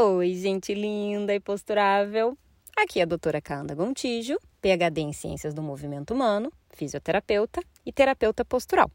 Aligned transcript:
Oi, 0.00 0.32
gente 0.34 0.74
linda 0.74 1.34
e 1.34 1.40
posturável. 1.40 2.38
Aqui 2.76 3.00
é 3.00 3.02
a 3.02 3.04
doutora 3.04 3.40
Kaanda 3.40 3.74
Gontijo, 3.74 4.38
PhD 4.60 5.00
em 5.00 5.12
Ciências 5.12 5.52
do 5.52 5.60
Movimento 5.60 6.14
Humano, 6.14 6.52
fisioterapeuta 6.70 7.60
e 7.84 7.92
terapeuta 7.92 8.44
postural. 8.44 8.88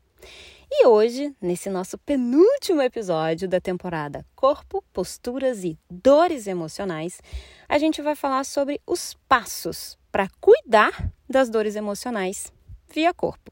E 0.71 0.87
hoje, 0.87 1.35
nesse 1.41 1.69
nosso 1.69 1.97
penúltimo 1.97 2.81
episódio 2.81 3.49
da 3.49 3.59
temporada 3.59 4.25
Corpo, 4.33 4.81
Posturas 4.93 5.65
e 5.65 5.77
Dores 5.91 6.47
Emocionais, 6.47 7.19
a 7.67 7.77
gente 7.77 8.01
vai 8.01 8.15
falar 8.15 8.45
sobre 8.45 8.79
os 8.87 9.13
passos 9.27 9.99
para 10.09 10.29
cuidar 10.39 11.11
das 11.29 11.49
dores 11.49 11.75
emocionais 11.75 12.49
via 12.93 13.13
corpo. 13.13 13.51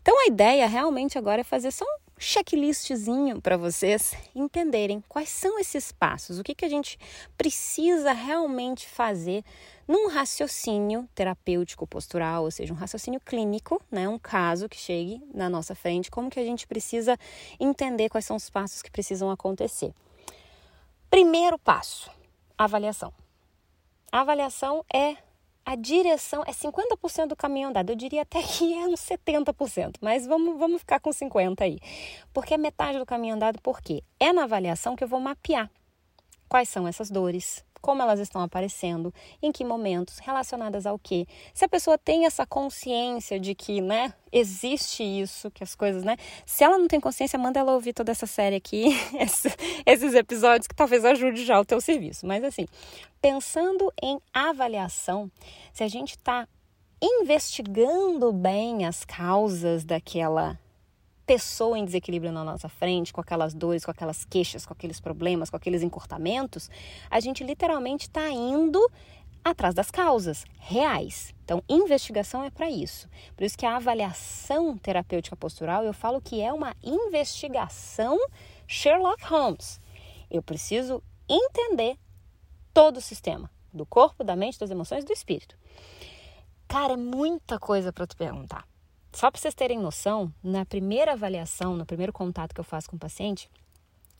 Então 0.00 0.18
a 0.24 0.26
ideia 0.26 0.66
realmente 0.66 1.16
agora 1.16 1.42
é 1.42 1.44
fazer 1.44 1.70
só 1.70 1.84
um 1.84 2.01
checklistzinho 2.22 3.40
para 3.40 3.56
vocês 3.56 4.14
entenderem 4.32 5.02
quais 5.08 5.28
são 5.28 5.58
esses 5.58 5.90
passos, 5.90 6.38
o 6.38 6.44
que, 6.44 6.54
que 6.54 6.64
a 6.64 6.68
gente 6.68 6.96
precisa 7.36 8.12
realmente 8.12 8.86
fazer 8.86 9.44
num 9.88 10.08
raciocínio 10.08 11.08
terapêutico 11.14 11.84
postural, 11.84 12.44
ou 12.44 12.50
seja, 12.50 12.72
um 12.72 12.76
raciocínio 12.76 13.20
clínico, 13.20 13.82
né, 13.90 14.08
um 14.08 14.18
caso 14.18 14.68
que 14.68 14.76
chegue 14.76 15.20
na 15.34 15.50
nossa 15.50 15.74
frente, 15.74 16.10
como 16.10 16.30
que 16.30 16.38
a 16.38 16.44
gente 16.44 16.64
precisa 16.66 17.18
entender 17.58 18.08
quais 18.08 18.24
são 18.24 18.36
os 18.36 18.48
passos 18.48 18.82
que 18.82 18.90
precisam 18.90 19.28
acontecer. 19.28 19.92
Primeiro 21.10 21.58
passo, 21.58 22.08
avaliação. 22.56 23.12
A 24.12 24.20
avaliação 24.20 24.84
é 24.94 25.16
a 25.64 25.74
direção 25.74 26.42
é 26.46 26.52
50% 26.52 27.28
do 27.28 27.36
caminho 27.36 27.68
andado. 27.68 27.90
Eu 27.90 27.96
diria 27.96 28.22
até 28.22 28.42
que 28.42 28.74
é 28.74 28.86
uns 28.86 29.00
70%, 29.00 29.96
mas 30.00 30.26
vamos, 30.26 30.58
vamos 30.58 30.80
ficar 30.80 31.00
com 31.00 31.10
50% 31.10 31.60
aí. 31.60 31.78
Porque 32.32 32.54
é 32.54 32.58
metade 32.58 32.98
do 32.98 33.06
caminho 33.06 33.34
andado, 33.34 33.60
por 33.60 33.80
quê? 33.80 34.02
É 34.18 34.32
na 34.32 34.44
avaliação 34.44 34.96
que 34.96 35.04
eu 35.04 35.08
vou 35.08 35.20
mapear 35.20 35.70
quais 36.48 36.68
são 36.68 36.86
essas 36.86 37.10
dores, 37.10 37.64
como 37.82 38.00
elas 38.00 38.20
estão 38.20 38.40
aparecendo, 38.40 39.12
em 39.42 39.50
que 39.50 39.64
momentos, 39.64 40.18
relacionadas 40.18 40.86
ao 40.86 40.98
quê. 40.98 41.26
Se 41.52 41.64
a 41.64 41.68
pessoa 41.68 41.98
tem 41.98 42.24
essa 42.24 42.46
consciência 42.46 43.38
de 43.38 43.54
que, 43.54 43.80
né, 43.80 44.14
existe 44.32 45.02
isso, 45.02 45.50
que 45.50 45.62
as 45.62 45.74
coisas, 45.74 46.04
né? 46.04 46.16
Se 46.46 46.64
ela 46.64 46.78
não 46.78 46.88
tem 46.88 47.00
consciência, 47.00 47.38
manda 47.38 47.58
ela 47.58 47.72
ouvir 47.72 47.92
toda 47.92 48.12
essa 48.12 48.26
série 48.26 48.56
aqui, 48.56 48.86
esses 49.84 50.14
episódios 50.14 50.68
que 50.68 50.74
talvez 50.74 51.04
ajude 51.04 51.44
já 51.44 51.60
o 51.60 51.64
teu 51.64 51.80
serviço. 51.80 52.26
Mas 52.26 52.44
assim, 52.44 52.66
pensando 53.20 53.92
em 54.00 54.18
avaliação, 54.32 55.30
se 55.72 55.82
a 55.82 55.88
gente 55.88 56.10
está 56.10 56.48
investigando 57.02 58.32
bem 58.32 58.86
as 58.86 59.04
causas 59.04 59.84
daquela 59.84 60.56
pessoa 61.26 61.78
em 61.78 61.84
desequilíbrio 61.84 62.32
na 62.32 62.44
nossa 62.44 62.68
frente, 62.68 63.12
com 63.12 63.20
aquelas 63.20 63.54
dores, 63.54 63.84
com 63.84 63.90
aquelas 63.90 64.24
queixas, 64.24 64.66
com 64.66 64.72
aqueles 64.72 65.00
problemas, 65.00 65.50
com 65.50 65.56
aqueles 65.56 65.82
encurtamentos, 65.82 66.70
a 67.10 67.20
gente 67.20 67.44
literalmente 67.44 68.06
está 68.06 68.28
indo 68.30 68.80
atrás 69.44 69.74
das 69.74 69.90
causas 69.90 70.44
reais. 70.58 71.34
Então, 71.44 71.62
investigação 71.68 72.44
é 72.44 72.50
para 72.50 72.70
isso. 72.70 73.08
Por 73.36 73.44
isso 73.44 73.58
que 73.58 73.66
a 73.66 73.76
avaliação 73.76 74.76
terapêutica 74.76 75.36
postural, 75.36 75.84
eu 75.84 75.92
falo 75.92 76.20
que 76.20 76.40
é 76.40 76.52
uma 76.52 76.74
investigação 76.82 78.18
Sherlock 78.66 79.24
Holmes. 79.24 79.80
Eu 80.30 80.42
preciso 80.42 81.02
entender 81.28 81.98
todo 82.72 82.98
o 82.98 83.00
sistema 83.00 83.50
do 83.72 83.86
corpo, 83.86 84.22
da 84.22 84.36
mente, 84.36 84.58
das 84.58 84.70
emoções 84.70 85.04
do 85.04 85.12
espírito. 85.12 85.56
Cara, 86.68 86.94
é 86.94 86.96
muita 86.96 87.58
coisa 87.58 87.92
para 87.92 88.06
tu 88.06 88.16
perguntar. 88.16 88.66
Só 89.12 89.30
para 89.30 89.38
vocês 89.38 89.54
terem 89.54 89.78
noção, 89.78 90.32
na 90.42 90.64
primeira 90.64 91.12
avaliação, 91.12 91.76
no 91.76 91.84
primeiro 91.84 92.14
contato 92.14 92.54
que 92.54 92.60
eu 92.60 92.64
faço 92.64 92.88
com 92.88 92.96
o 92.96 92.98
paciente, 92.98 93.48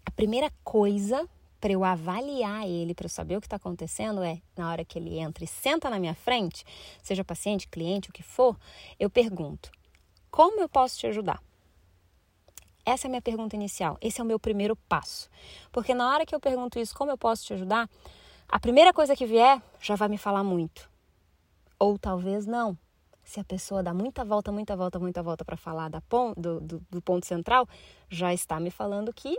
a 0.04 0.10
primeira 0.10 0.52
coisa 0.62 1.26
para 1.58 1.72
eu 1.72 1.82
avaliar 1.82 2.68
ele, 2.68 2.94
para 2.94 3.06
eu 3.06 3.10
saber 3.10 3.36
o 3.36 3.40
que 3.40 3.46
está 3.46 3.56
acontecendo, 3.56 4.22
é 4.22 4.42
na 4.54 4.70
hora 4.70 4.84
que 4.84 4.98
ele 4.98 5.18
entra 5.18 5.44
e 5.44 5.46
senta 5.46 5.88
na 5.88 5.98
minha 5.98 6.14
frente, 6.14 6.64
seja 7.02 7.24
paciente, 7.24 7.68
cliente, 7.68 8.10
o 8.10 8.12
que 8.12 8.22
for, 8.22 8.54
eu 9.00 9.08
pergunto: 9.08 9.70
como 10.30 10.60
eu 10.60 10.68
posso 10.68 10.98
te 10.98 11.06
ajudar? 11.06 11.42
Essa 12.84 13.06
é 13.06 13.08
a 13.08 13.10
minha 13.10 13.22
pergunta 13.22 13.56
inicial. 13.56 13.96
Esse 14.00 14.20
é 14.20 14.24
o 14.24 14.26
meu 14.26 14.40
primeiro 14.40 14.74
passo. 14.74 15.30
Porque 15.70 15.94
na 15.94 16.12
hora 16.12 16.26
que 16.26 16.34
eu 16.34 16.40
pergunto 16.40 16.80
isso, 16.80 16.94
como 16.96 17.12
eu 17.12 17.16
posso 17.16 17.46
te 17.46 17.54
ajudar, 17.54 17.88
a 18.48 18.58
primeira 18.58 18.92
coisa 18.92 19.14
que 19.14 19.24
vier 19.24 19.62
já 19.80 19.94
vai 19.94 20.08
me 20.08 20.18
falar 20.18 20.42
muito. 20.42 20.90
Ou 21.78 21.96
talvez 21.96 22.44
não 22.44 22.76
se 23.24 23.40
a 23.40 23.44
pessoa 23.44 23.82
dá 23.82 23.94
muita 23.94 24.24
volta, 24.24 24.50
muita 24.50 24.76
volta, 24.76 24.98
muita 24.98 25.22
volta 25.22 25.44
para 25.44 25.56
falar 25.56 25.88
da 25.88 26.00
pon 26.00 26.32
do, 26.36 26.60
do, 26.60 26.82
do 26.90 27.02
ponto 27.02 27.26
central, 27.26 27.68
já 28.08 28.32
está 28.34 28.58
me 28.58 28.70
falando 28.70 29.12
que 29.12 29.38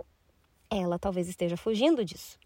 ela 0.69 0.97
talvez 0.97 1.27
esteja 1.27 1.57
fugindo 1.57 2.03
disso. 2.03 2.39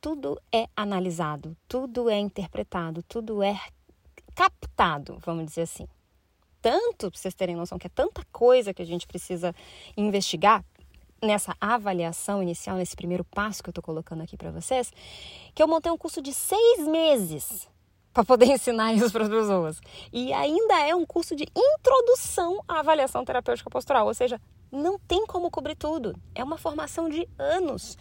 Tudo 0.00 0.40
é 0.52 0.68
analisado, 0.76 1.56
tudo 1.68 2.08
é 2.08 2.18
interpretado, 2.18 3.02
tudo 3.02 3.42
é 3.42 3.58
captado, 4.34 5.18
vamos 5.24 5.46
dizer 5.46 5.62
assim. 5.62 5.88
Tanto, 6.62 7.10
para 7.10 7.18
vocês 7.18 7.34
terem 7.34 7.56
noção 7.56 7.78
que 7.78 7.86
é 7.86 7.90
tanta 7.90 8.24
coisa 8.32 8.72
que 8.72 8.82
a 8.82 8.86
gente 8.86 9.06
precisa 9.06 9.54
investigar 9.96 10.64
nessa 11.22 11.56
avaliação 11.60 12.42
inicial, 12.42 12.76
nesse 12.76 12.94
primeiro 12.94 13.24
passo 13.24 13.62
que 13.62 13.68
eu 13.68 13.72
estou 13.72 13.82
colocando 13.82 14.22
aqui 14.22 14.36
para 14.36 14.50
vocês, 14.50 14.92
que 15.54 15.62
eu 15.62 15.68
montei 15.68 15.90
um 15.90 15.98
curso 15.98 16.20
de 16.20 16.32
seis 16.32 16.86
meses 16.86 17.68
para 18.16 18.24
poder 18.24 18.46
ensinar 18.48 18.94
isso 18.94 19.12
para 19.12 19.24
as 19.24 19.28
pessoas. 19.28 19.80
E 20.10 20.32
ainda 20.32 20.80
é 20.80 20.94
um 20.94 21.04
curso 21.04 21.36
de 21.36 21.46
introdução 21.54 22.62
à 22.66 22.80
avaliação 22.80 23.24
terapêutica 23.24 23.68
postural, 23.68 24.06
ou 24.06 24.14
seja, 24.14 24.40
não 24.72 24.98
tem 24.98 25.26
como 25.26 25.50
cobrir 25.50 25.76
tudo. 25.76 26.16
É 26.34 26.42
uma 26.42 26.56
formação 26.56 27.10
de 27.10 27.28
anos, 27.38 27.96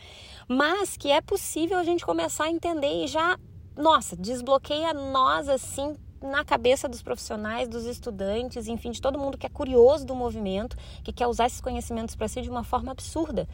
mas 0.47 0.95
que 0.95 1.11
é 1.11 1.19
possível 1.19 1.77
a 1.77 1.83
gente 1.83 2.05
começar 2.05 2.45
a 2.45 2.49
entender 2.49 3.03
e 3.03 3.07
já, 3.07 3.37
nossa, 3.75 4.15
desbloqueia 4.15 4.93
nós 4.93 5.49
assim 5.49 5.97
na 6.21 6.43
cabeça 6.45 6.87
dos 6.87 7.03
profissionais, 7.03 7.67
dos 7.67 7.85
estudantes, 7.85 8.67
enfim, 8.67 8.91
de 8.91 9.01
todo 9.01 9.19
mundo 9.19 9.37
que 9.37 9.45
é 9.45 9.49
curioso 9.49 10.05
do 10.05 10.15
movimento, 10.15 10.75
que 11.03 11.13
quer 11.13 11.27
usar 11.27 11.45
esses 11.45 11.61
conhecimentos 11.61 12.15
para 12.15 12.27
si 12.27 12.41
de 12.41 12.49
uma 12.49 12.63
forma 12.63 12.91
absurda 12.91 13.47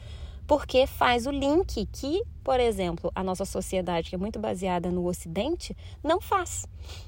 porque 0.52 0.86
faz 0.86 1.26
o 1.26 1.32
link 1.32 1.88
que, 1.94 2.22
por 2.44 2.60
exemplo, 2.60 3.10
a 3.16 3.24
nossa 3.24 3.46
sociedade, 3.46 4.10
que 4.10 4.16
é 4.16 4.18
muito 4.18 4.38
baseada 4.38 4.92
no 4.92 5.08
Ocidente, 5.08 5.74
não 6.04 6.20
faz. 6.20 6.68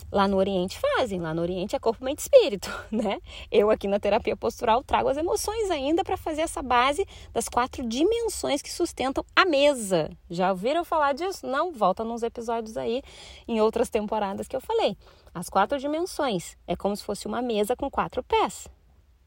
Lá 0.10 0.30
no 0.30 0.38
Oriente 0.38 0.80
fazem, 0.80 1.20
lá 1.20 1.34
no 1.34 1.42
Oriente 1.42 1.76
é 1.76 1.80
corpo, 1.80 2.06
mente 2.06 2.20
e 2.20 2.22
espírito, 2.22 2.70
né? 2.90 3.20
Eu 3.52 3.70
aqui 3.70 3.86
na 3.86 4.00
terapia 4.00 4.38
postural 4.38 4.82
trago 4.82 5.10
as 5.10 5.18
emoções 5.18 5.70
ainda 5.70 6.06
para 6.06 6.16
fazer 6.16 6.44
essa 6.44 6.62
base 6.62 7.06
das 7.34 7.50
quatro 7.50 7.86
dimensões 7.86 8.62
que 8.62 8.72
sustentam 8.72 9.26
a 9.36 9.44
mesa. 9.44 10.10
Já 10.30 10.50
ouviram 10.52 10.86
falar 10.86 11.12
disso? 11.12 11.46
Não? 11.46 11.74
Volta 11.74 12.06
nos 12.06 12.24
episódios 12.24 12.78
aí 12.78 13.04
em 13.46 13.60
outras 13.60 13.90
temporadas 13.90 14.48
que 14.48 14.56
eu 14.56 14.62
falei. 14.62 14.96
As 15.36 15.50
quatro 15.50 15.78
dimensões 15.78 16.56
é 16.66 16.78
como 16.78 16.96
se 16.96 17.04
fosse 17.04 17.28
uma 17.28 17.42
mesa 17.42 17.76
com 17.76 17.92
quatro 17.92 18.24
pés. 18.24 18.70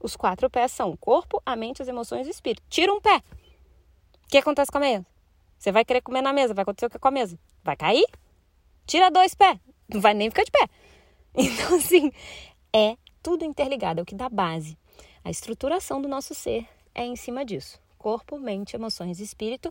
Os 0.00 0.16
quatro 0.16 0.48
pés 0.48 0.72
são 0.72 0.90
o 0.90 0.96
corpo, 0.96 1.42
a 1.44 1.54
mente, 1.54 1.82
as 1.82 1.88
emoções 1.88 2.26
e 2.26 2.30
o 2.30 2.32
espírito. 2.32 2.62
Tira 2.70 2.92
um 2.92 3.00
pé, 3.00 3.22
o 4.26 4.28
que 4.28 4.38
acontece 4.38 4.72
com 4.72 4.78
a 4.78 4.80
mesa? 4.80 5.06
Você 5.56 5.70
vai 5.70 5.84
querer 5.84 6.00
comer 6.00 6.20
na 6.20 6.32
mesa, 6.32 6.52
vai 6.52 6.62
acontecer 6.62 6.86
o 6.86 6.90
que 6.90 6.98
com 6.98 7.08
a 7.08 7.12
mesa? 7.12 7.38
Vai 7.62 7.76
cair? 7.76 8.04
Tira 8.84 9.10
dois 9.10 9.34
pés, 9.34 9.58
não 9.88 10.00
vai 10.00 10.14
nem 10.14 10.28
ficar 10.28 10.44
de 10.44 10.50
pé. 10.50 10.68
Então, 11.38 11.76
assim, 11.76 12.10
é 12.72 12.96
tudo 13.22 13.44
interligado, 13.44 14.00
é 14.00 14.02
o 14.02 14.06
que 14.06 14.14
dá 14.14 14.26
base. 14.26 14.78
A 15.22 15.30
estruturação 15.30 16.00
do 16.00 16.08
nosso 16.08 16.34
ser 16.34 16.66
é 16.94 17.04
em 17.04 17.14
cima 17.14 17.44
disso. 17.44 17.78
Corpo, 17.98 18.38
mente, 18.38 18.74
emoções 18.74 19.20
e 19.20 19.22
espírito 19.22 19.70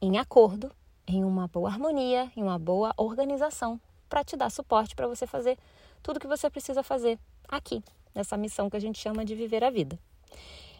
em 0.00 0.18
acordo, 0.18 0.72
em 1.06 1.22
uma 1.22 1.46
boa 1.48 1.68
harmonia, 1.68 2.32
em 2.34 2.42
uma 2.42 2.58
boa 2.58 2.94
organização 2.96 3.78
para 4.08 4.24
te 4.24 4.36
dar 4.36 4.50
suporte 4.50 4.96
para 4.96 5.06
você 5.06 5.26
fazer 5.26 5.58
tudo 6.02 6.20
que 6.20 6.26
você 6.26 6.48
precisa 6.48 6.82
fazer 6.82 7.18
aqui, 7.48 7.82
nessa 8.14 8.36
missão 8.36 8.70
que 8.70 8.76
a 8.76 8.80
gente 8.80 8.98
chama 8.98 9.24
de 9.24 9.34
viver 9.34 9.62
a 9.62 9.70
vida. 9.70 9.98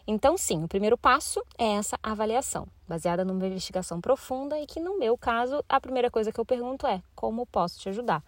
Então, 0.09 0.37
sim, 0.37 0.63
o 0.63 0.69
primeiro 0.69 0.97
passo 0.97 1.43
é 1.59 1.73
essa 1.73 1.99
avaliação, 2.01 2.69
baseada 2.87 3.25
numa 3.25 3.45
investigação 3.45 4.01
profunda 4.01 4.57
e 4.59 4.65
que, 4.65 4.79
no 4.79 4.99
meu 4.99 5.19
caso, 5.19 5.65
a 5.69 5.81
primeira 5.81 6.11
coisa 6.11 6.31
que 6.31 6.39
eu 6.39 6.45
pergunto 6.45 6.87
é: 6.87 7.03
como 7.15 7.45
posso 7.45 7.81
te 7.81 7.89
ajudar? 7.89 8.23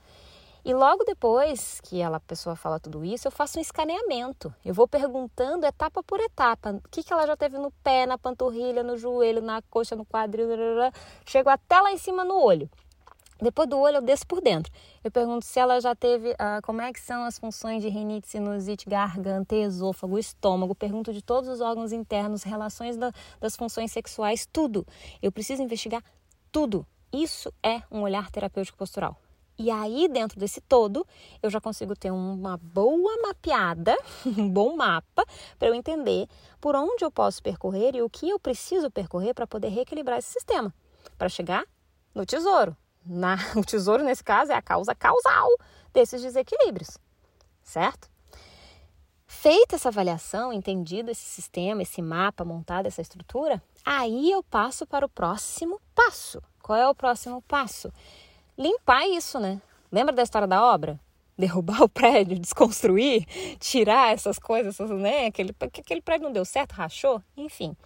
E 0.64 0.74
logo 0.74 1.04
depois 1.04 1.80
que 1.80 2.00
ela, 2.00 2.16
a 2.16 2.20
pessoa 2.20 2.56
fala 2.56 2.80
tudo 2.80 3.04
isso, 3.04 3.28
eu 3.28 3.32
faço 3.32 3.58
um 3.58 3.62
escaneamento. 3.62 4.52
Eu 4.64 4.74
vou 4.74 4.88
perguntando 4.88 5.64
etapa 5.64 6.02
por 6.02 6.18
etapa. 6.20 6.72
O 6.84 6.88
que, 6.90 7.02
que 7.02 7.12
ela 7.12 7.26
já 7.26 7.36
teve 7.36 7.56
no 7.56 7.70
pé, 7.70 8.06
na 8.06 8.18
panturrilha, 8.18 8.82
no 8.82 8.98
joelho, 8.98 9.40
na 9.40 9.62
coxa, 9.62 9.94
no 9.94 10.04
quadril, 10.04 10.48
chego 11.24 11.48
até 11.48 11.80
lá 11.80 11.92
em 11.92 11.96
cima 11.96 12.24
no 12.24 12.42
olho. 12.42 12.68
Depois 13.40 13.68
do 13.68 13.78
olho, 13.78 13.96
eu 13.96 14.02
desço 14.02 14.26
por 14.26 14.40
dentro. 14.40 14.72
Eu 15.02 15.10
pergunto 15.10 15.44
se 15.44 15.60
ela 15.60 15.80
já 15.80 15.94
teve, 15.94 16.30
uh, 16.30 16.60
como 16.62 16.82
é 16.82 16.92
que 16.92 17.00
são 17.00 17.22
as 17.22 17.38
funções 17.38 17.82
de 17.82 17.88
rinite, 17.88 18.28
sinusite, 18.28 18.88
garganta, 18.88 19.54
esôfago, 19.54 20.18
estômago. 20.18 20.74
Pergunto 20.74 21.12
de 21.12 21.22
todos 21.22 21.48
os 21.48 21.60
órgãos 21.60 21.92
internos, 21.92 22.42
relações 22.42 22.96
da, 22.96 23.12
das 23.40 23.54
funções 23.54 23.92
sexuais, 23.92 24.46
tudo. 24.52 24.84
Eu 25.22 25.30
preciso 25.30 25.62
investigar 25.62 26.02
tudo. 26.50 26.84
Isso 27.12 27.52
é 27.62 27.80
um 27.90 28.02
olhar 28.02 28.30
terapêutico 28.30 28.76
postural. 28.76 29.16
E 29.60 29.70
aí, 29.70 30.08
dentro 30.08 30.38
desse 30.38 30.60
todo, 30.60 31.04
eu 31.42 31.50
já 31.50 31.60
consigo 31.60 31.96
ter 31.96 32.12
uma 32.12 32.56
boa 32.56 33.20
mapeada, 33.22 33.96
um 34.24 34.48
bom 34.48 34.76
mapa, 34.76 35.24
para 35.58 35.68
eu 35.68 35.74
entender 35.74 36.28
por 36.60 36.76
onde 36.76 37.04
eu 37.04 37.10
posso 37.10 37.42
percorrer 37.42 37.96
e 37.96 38.02
o 38.02 38.08
que 38.10 38.28
eu 38.28 38.38
preciso 38.38 38.88
percorrer 38.88 39.34
para 39.34 39.46
poder 39.46 39.68
reequilibrar 39.68 40.18
esse 40.18 40.32
sistema, 40.32 40.72
para 41.16 41.28
chegar 41.28 41.64
no 42.14 42.24
tesouro. 42.24 42.76
Na, 43.04 43.36
o 43.56 43.64
tesouro, 43.64 44.02
nesse 44.04 44.22
caso, 44.22 44.52
é 44.52 44.54
a 44.54 44.62
causa 44.62 44.94
causal 44.94 45.48
desses 45.92 46.22
desequilíbrios, 46.22 46.98
certo? 47.62 48.08
Feita 49.26 49.76
essa 49.76 49.90
avaliação, 49.90 50.52
entendido 50.52 51.10
esse 51.10 51.22
sistema, 51.22 51.82
esse 51.82 52.00
mapa, 52.00 52.44
montado 52.44 52.86
essa 52.86 53.02
estrutura, 53.02 53.62
aí 53.84 54.30
eu 54.30 54.42
passo 54.42 54.86
para 54.86 55.04
o 55.04 55.08
próximo 55.08 55.80
passo. 55.94 56.42
Qual 56.62 56.78
é 56.78 56.88
o 56.88 56.94
próximo 56.94 57.42
passo? 57.42 57.92
Limpar 58.56 59.06
isso, 59.06 59.38
né? 59.38 59.60
Lembra 59.92 60.14
da 60.14 60.22
história 60.22 60.48
da 60.48 60.64
obra? 60.64 60.98
Derrubar 61.38 61.82
o 61.84 61.88
prédio, 61.88 62.38
desconstruir, 62.38 63.24
tirar 63.60 64.12
essas 64.12 64.38
coisas, 64.38 64.78
né? 64.90 65.26
Aquele, 65.26 65.54
aquele 65.60 66.02
prédio 66.02 66.24
não 66.24 66.32
deu 66.32 66.44
certo, 66.44 66.72
rachou, 66.72 67.22
enfim. 67.36 67.76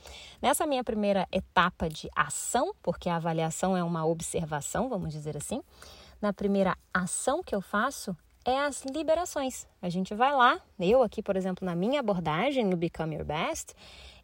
Nessa 0.40 0.66
minha 0.66 0.82
primeira 0.82 1.28
etapa 1.31 1.88
de 1.88 2.08
ação, 2.16 2.75
porque 2.82 3.08
a 3.08 3.16
avaliação 3.16 3.76
é 3.76 3.84
uma 3.84 4.06
observação, 4.06 4.88
vamos 4.88 5.12
dizer 5.12 5.37
assim, 5.37 5.62
na 6.20 6.32
primeira 6.32 6.76
ação 6.94 7.43
que 7.43 7.54
eu 7.54 7.60
faço 7.60 8.16
é 8.44 8.58
as 8.58 8.84
liberações. 8.84 9.66
A 9.81 9.88
gente 9.88 10.14
vai 10.14 10.32
lá, 10.32 10.60
eu 10.78 11.02
aqui, 11.02 11.22
por 11.22 11.37
exemplo, 11.37 11.64
na 11.64 11.75
minha 11.75 12.00
abordagem 12.00 12.64
no 12.64 12.76
Become 12.76 13.16
Your 13.16 13.25
Best, 13.25 13.75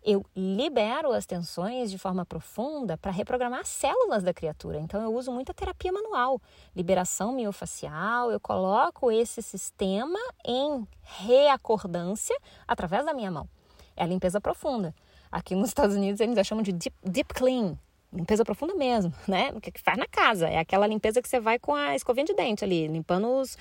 eu 0.05 0.25
libero 0.35 1.13
as 1.13 1.27
tensões 1.27 1.91
de 1.91 1.99
forma 1.99 2.25
profunda 2.25 2.97
para 2.97 3.11
reprogramar 3.11 3.61
as 3.61 3.69
células 3.69 4.23
da 4.23 4.33
criatura. 4.33 4.79
Então 4.79 5.03
eu 5.03 5.15
uso 5.15 5.33
muita 5.33 5.53
terapia 5.53 5.93
manual, 5.93 6.41
liberação 6.75 7.33
miofacial, 7.33 8.31
eu 8.31 8.41
coloco 8.41 9.11
esse 9.11 9.43
sistema 9.43 10.19
em 10.45 10.87
reacordância 11.03 12.37
através 12.67 13.05
da 13.05 13.13
minha 13.13 13.31
mão. 13.31 13.49
É 13.97 14.05
a 14.05 14.07
limpeza 14.07 14.41
profunda. 14.41 14.95
Aqui 15.31 15.55
nos 15.55 15.69
Estados 15.69 15.97
Unidos 15.97 16.21
eles 16.21 16.47
chamam 16.47 16.63
de 16.63 16.73
deep, 16.73 16.97
deep 17.03 17.35
clean, 17.35 17.77
limpeza 18.13 18.45
profunda 18.45 18.75
mesmo, 18.75 19.13
né? 19.27 19.51
O 19.55 19.61
que 19.61 19.73
faz 19.83 19.99
na 19.99 20.07
casa. 20.07 20.49
É 20.49 20.59
aquela 20.59 20.87
limpeza 20.87 21.21
que 21.21 21.29
você 21.29 21.41
vai 21.41 21.59
com 21.59 21.75
a 21.75 21.95
escovinha 21.95 22.25
de 22.25 22.35
dente 22.35 22.65
ali, 22.65 22.87
limpando 22.87 23.29
os, 23.29 23.59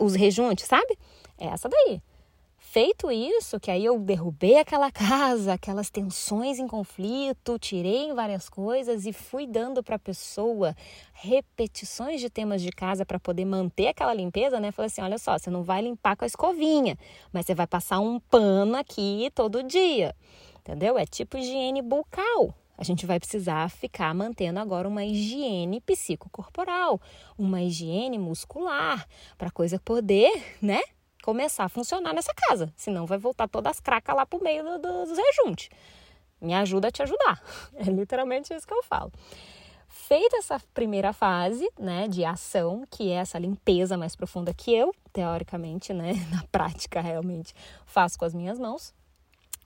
os 0.00 0.14
rejuntes, 0.14 0.66
sabe? 0.66 0.98
É 1.38 1.46
essa 1.46 1.68
daí. 1.68 2.02
Feito 2.76 3.10
isso, 3.10 3.58
que 3.58 3.70
aí 3.70 3.82
eu 3.86 3.98
derrubei 3.98 4.58
aquela 4.58 4.92
casa, 4.92 5.54
aquelas 5.54 5.88
tensões 5.88 6.58
em 6.58 6.68
conflito, 6.68 7.58
tirei 7.58 8.12
várias 8.12 8.50
coisas 8.50 9.06
e 9.06 9.14
fui 9.14 9.46
dando 9.46 9.82
para 9.82 9.96
a 9.96 9.98
pessoa 9.98 10.76
repetições 11.14 12.20
de 12.20 12.28
temas 12.28 12.60
de 12.60 12.70
casa 12.70 13.06
para 13.06 13.18
poder 13.18 13.46
manter 13.46 13.86
aquela 13.86 14.12
limpeza, 14.12 14.60
né? 14.60 14.72
Falei 14.72 14.88
assim: 14.88 15.00
olha 15.00 15.16
só, 15.16 15.38
você 15.38 15.48
não 15.48 15.62
vai 15.62 15.80
limpar 15.80 16.16
com 16.16 16.24
a 16.24 16.26
escovinha, 16.26 16.98
mas 17.32 17.46
você 17.46 17.54
vai 17.54 17.66
passar 17.66 17.98
um 17.98 18.20
pano 18.20 18.76
aqui 18.76 19.30
todo 19.34 19.62
dia, 19.62 20.14
entendeu? 20.58 20.98
É 20.98 21.06
tipo 21.06 21.38
higiene 21.38 21.80
bucal. 21.80 22.54
A 22.76 22.84
gente 22.84 23.06
vai 23.06 23.18
precisar 23.18 23.70
ficar 23.70 24.14
mantendo 24.14 24.60
agora 24.60 24.86
uma 24.86 25.02
higiene 25.02 25.80
psicocorporal, 25.80 27.00
uma 27.38 27.62
higiene 27.62 28.18
muscular, 28.18 29.08
para 29.38 29.48
a 29.48 29.50
coisa 29.50 29.80
poder, 29.82 30.58
né, 30.60 30.82
começar 31.26 31.64
a 31.64 31.68
funcionar 31.68 32.14
nessa 32.14 32.32
casa. 32.32 32.72
Senão 32.76 33.04
vai 33.04 33.18
voltar 33.18 33.48
todas 33.48 33.72
as 33.72 33.80
cracas 33.80 34.14
lá 34.14 34.24
pro 34.24 34.40
meio 34.40 34.62
do, 34.62 34.78
do, 34.78 35.06
dos 35.06 35.18
rejuntes. 35.18 35.68
Me 36.40 36.54
ajuda 36.54 36.86
a 36.86 36.90
te 36.92 37.02
ajudar. 37.02 37.42
É 37.74 37.82
literalmente 37.90 38.54
isso 38.54 38.64
que 38.64 38.72
eu 38.72 38.82
falo. 38.84 39.12
Feita 39.88 40.36
essa 40.36 40.60
primeira 40.72 41.12
fase, 41.12 41.68
né, 41.76 42.06
de 42.06 42.24
ação, 42.24 42.84
que 42.88 43.10
é 43.10 43.14
essa 43.14 43.40
limpeza 43.40 43.96
mais 43.96 44.14
profunda 44.14 44.54
que 44.54 44.72
eu, 44.72 44.94
teoricamente, 45.12 45.92
né, 45.92 46.12
na 46.30 46.44
prática 46.52 47.00
realmente 47.00 47.52
faço 47.84 48.16
com 48.16 48.24
as 48.24 48.32
minhas 48.32 48.56
mãos, 48.56 48.94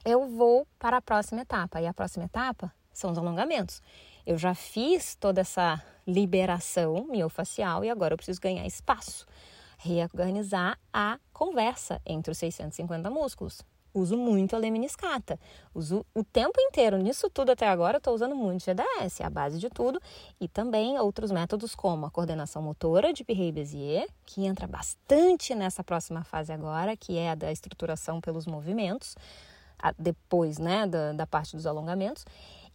eu 0.03 0.27
vou 0.29 0.67
para 0.79 0.97
a 0.97 1.03
próxima 1.03 1.43
etapa. 1.43 1.79
E 1.79 1.87
a 1.87 1.93
próxima 1.93 2.25
etapa 2.25 2.73
são 2.91 3.13
os 3.13 3.19
alongamentos. 3.19 3.83
Eu 4.25 4.39
já 4.39 4.55
fiz 4.55 5.15
toda 5.15 5.43
essa 5.43 5.83
liberação 6.07 7.05
miofacial 7.05 7.85
e 7.85 7.91
agora 7.91 8.15
eu 8.15 8.17
preciso 8.17 8.41
ganhar 8.41 8.65
espaço. 8.67 9.27
Reorganizar 9.83 10.79
a 10.93 11.19
conversa 11.33 12.01
entre 12.05 12.31
os 12.31 12.39
650 12.39 13.09
músculos. 13.09 13.63
Uso 13.95 14.17
muito 14.17 14.55
a 14.55 14.59
lemniscata. 14.59 15.41
Uso 15.75 16.05
o 16.15 16.23
tempo 16.23 16.61
inteiro. 16.61 16.99
Nisso 16.99 17.29
tudo 17.31 17.53
até 17.53 17.67
agora, 17.67 17.97
estou 17.97 18.15
usando 18.15 18.37
muito 18.37 18.65
GDS, 18.65 19.21
a 19.23 19.31
base 19.31 19.59
de 19.59 19.69
tudo. 19.71 20.01
E 20.41 20.47
também 20.47 20.99
outros 20.99 21.33
métodos 21.33 21.75
como 21.75 22.07
a 22.07 22.11
coordenação 22.11 22.63
motora 22.63 23.13
de 23.13 23.25
Pierre 23.25 23.51
Bézier, 23.51 24.07
que 24.27 24.45
entra 24.45 24.67
bastante 24.67 25.55
nessa 25.55 25.83
próxima 25.83 26.23
fase 26.23 26.53
agora, 26.53 26.97
que 26.97 27.17
é 27.17 27.31
a 27.31 27.35
da 27.35 27.51
estruturação 27.51 28.21
pelos 28.21 28.47
movimentos, 28.47 29.17
depois 29.99 30.59
né, 30.59 30.87
da, 30.87 31.13
da 31.13 31.27
parte 31.27 31.57
dos 31.57 31.67
alongamentos 31.67 32.25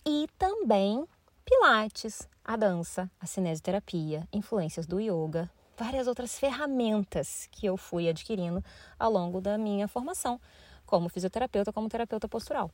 e 0.05 0.27
também 0.37 1.05
Pilates, 1.45 2.27
a 2.43 2.55
dança, 2.55 3.09
a 3.19 3.27
cinesioterapia, 3.27 4.27
influências 4.33 4.87
do 4.87 4.99
yoga, 4.99 5.47
várias 5.77 6.07
outras 6.07 6.37
ferramentas 6.39 7.47
que 7.51 7.65
eu 7.65 7.77
fui 7.77 8.09
adquirindo 8.09 8.63
ao 8.97 9.11
longo 9.11 9.41
da 9.41 9.57
minha 9.57 9.87
formação 9.87 10.39
como 10.85 11.09
fisioterapeuta, 11.09 11.73
como 11.73 11.89
terapeuta 11.89 12.27
postural. 12.27 12.71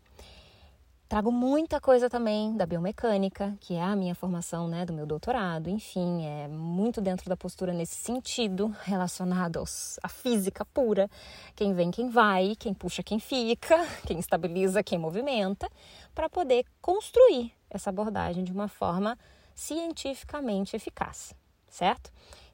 Trago 1.12 1.30
muita 1.30 1.82
coisa 1.82 2.10
também 2.10 2.56
da 2.56 2.66
biomecânica, 2.66 3.54
que 3.60 3.74
é 3.74 3.82
a 3.84 3.98
minha 3.98 4.16
formação, 4.16 4.70
né, 4.70 4.86
do 4.86 4.94
meu 4.94 5.06
doutorado. 5.06 5.70
Enfim, 5.70 6.26
é 6.26 6.48
muito 6.48 7.02
dentro 7.02 7.28
da 7.28 7.36
postura 7.36 7.74
nesse 7.74 7.96
sentido, 7.96 8.74
relacionado 8.84 9.58
aos, 9.58 10.00
à 10.02 10.08
física 10.08 10.64
pura. 10.64 11.10
Quem 11.54 11.74
vem, 11.74 11.92
quem 11.92 12.10
vai, 12.10 12.56
quem 12.58 12.74
puxa, 12.74 13.04
quem 13.04 13.20
fica, 13.20 13.86
quem 14.08 14.20
estabiliza, 14.20 14.82
quem 14.82 14.98
movimenta, 14.98 15.70
para 16.16 16.30
poder 16.30 16.64
construir 16.82 17.52
essa 17.70 17.90
abordagem 17.90 18.46
de 18.46 18.54
uma 18.54 18.70
forma 18.70 19.20
cientificamente 19.54 20.78
eficaz, 20.78 21.36
certo? 21.68 22.10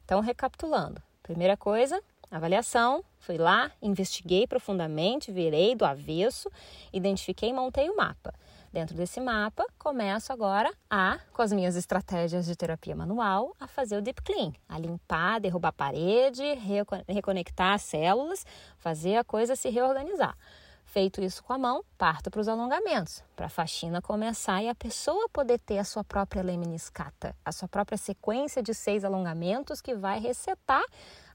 Então, 0.07 0.21
recapitulando. 0.21 1.03
Primeira 1.21 1.57
coisa, 1.57 2.01
avaliação. 2.31 3.03
Fui 3.19 3.37
lá, 3.37 3.69
investiguei 3.81 4.47
profundamente, 4.47 5.33
virei 5.33 5.75
do 5.75 5.83
avesso, 5.83 6.49
identifiquei 6.93 7.49
e 7.49 7.53
montei 7.53 7.89
o 7.89 7.97
mapa. 7.97 8.33
Dentro 8.71 8.95
desse 8.95 9.19
mapa, 9.19 9.65
começo 9.77 10.31
agora 10.31 10.73
a, 10.89 11.19
com 11.33 11.41
as 11.41 11.51
minhas 11.51 11.75
estratégias 11.75 12.45
de 12.45 12.55
terapia 12.55 12.95
manual, 12.95 13.53
a 13.59 13.67
fazer 13.67 13.97
o 13.97 14.01
deep 14.01 14.21
clean, 14.21 14.53
a 14.69 14.79
limpar, 14.79 15.41
derrubar 15.41 15.69
a 15.69 15.73
parede, 15.73 16.41
reconectar 17.05 17.73
as 17.73 17.81
células, 17.81 18.45
fazer 18.77 19.17
a 19.17 19.25
coisa 19.25 19.57
se 19.57 19.67
reorganizar. 19.67 20.37
Feito 20.87 21.21
isso 21.21 21.43
com 21.43 21.51
a 21.51 21.57
mão, 21.57 21.83
parto 21.97 22.31
para 22.31 22.39
os 22.39 22.47
alongamentos, 22.47 23.21
para 23.35 23.47
a 23.47 23.49
faxina 23.49 24.01
começar 24.01 24.63
e 24.63 24.69
a 24.69 24.73
pessoa 24.73 25.27
poder 25.29 25.59
ter 25.59 25.77
a 25.77 25.83
sua 25.83 26.01
própria 26.01 26.41
lemniscata, 26.41 27.35
a 27.43 27.51
sua 27.51 27.67
própria 27.67 27.97
sequência 27.97 28.63
de 28.63 28.73
seis 28.73 29.03
alongamentos 29.03 29.81
que 29.81 29.93
vai 29.93 30.17
resetar 30.17 30.81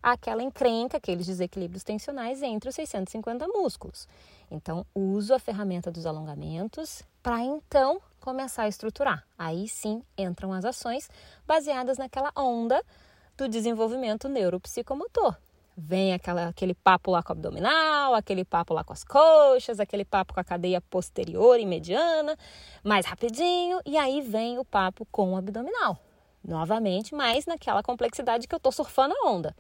aquela 0.03 0.43
encrenca, 0.43 0.97
aqueles 0.97 1.27
desequilíbrios 1.27 1.85
tensionais 1.85 2.43
entre 2.43 2.71
os 2.71 2.75
650 2.75 3.47
músculos. 3.47 4.09
Então, 4.51 4.87
uso 4.95 5.35
a 5.35 5.39
ferramenta 5.39 5.93
dos 5.93 6.07
alongamentos 6.07 7.03
para 7.23 7.41
então 7.43 8.01
começar 8.21 8.63
a 8.63 8.69
estruturar. 8.69 9.23
Aí 9.39 9.69
sim 9.69 10.03
entram 10.17 10.51
as 10.55 10.65
ações 10.65 11.11
baseadas 11.47 11.99
naquela 11.99 12.33
onda 12.35 12.83
do 13.37 13.47
desenvolvimento 13.47 14.31
neuropsicomotor. 14.31 15.37
Vem 15.77 16.13
aquela, 16.13 16.49
aquele 16.49 16.75
papo 16.75 17.11
lá 17.11 17.23
com 17.23 17.31
o 17.31 17.33
abdominal, 17.33 18.15
aquele 18.15 18.45
papo 18.45 18.75
lá 18.75 18.85
com 18.85 18.93
as 18.93 19.03
coxas, 19.05 19.81
aquele 19.81 20.05
papo 20.05 20.35
com 20.35 20.41
a 20.41 20.45
cadeia 20.45 20.81
posterior 20.81 21.59
e 21.59 21.65
mediana, 21.65 22.37
mais 22.85 23.07
rapidinho, 23.07 23.81
e 23.87 23.97
aí 23.97 24.21
vem 24.21 24.59
o 24.59 24.65
papo 24.65 25.07
com 25.11 25.33
o 25.33 25.37
abdominal. 25.37 25.99
Novamente, 26.45 27.15
mas 27.15 27.47
naquela 27.47 27.83
complexidade 27.83 28.47
que 28.47 28.55
eu 28.55 28.59
estou 28.59 28.73
surfando 28.73 29.15
a 29.15 29.31
onda. 29.31 29.55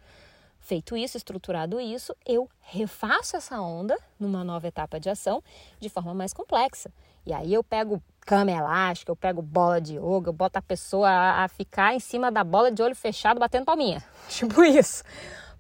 Feito 0.63 0.97
isso, 0.97 1.17
estruturado 1.17 1.81
isso, 1.81 2.15
eu 2.25 2.49
refaço 2.61 3.37
essa 3.37 3.61
onda 3.61 3.99
numa 4.19 4.45
nova 4.45 4.69
etapa 4.69 5.01
de 5.01 5.11
ação 5.11 5.43
de 5.81 5.89
forma 5.89 6.15
mais 6.15 6.33
complexa. 6.33 6.93
E 7.27 7.33
aí 7.33 7.53
eu 7.53 7.65
pego 7.65 8.03
cama 8.21 8.51
elástica, 8.51 9.11
eu 9.11 9.17
pego 9.17 9.43
bola 9.43 9.81
de 9.81 9.97
yoga, 9.97 10.29
eu 10.29 10.33
boto 10.33 10.59
a 10.59 10.63
pessoa 10.63 11.09
a, 11.09 11.45
a 11.45 11.49
ficar 11.49 11.95
em 11.95 11.99
cima 11.99 12.31
da 12.31 12.45
bola 12.45 12.71
de 12.71 12.83
olho 12.83 12.95
fechado 12.95 13.41
batendo 13.41 13.65
palminha. 13.65 14.05
Tipo 14.29 14.63
isso. 14.63 15.03